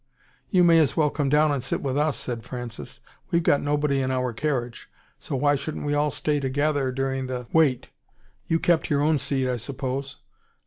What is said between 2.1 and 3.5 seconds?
said Francis. "We've